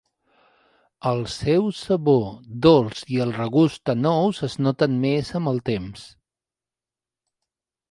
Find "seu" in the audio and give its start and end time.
1.33-1.67